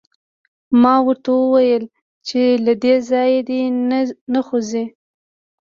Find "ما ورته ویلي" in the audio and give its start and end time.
0.81-1.87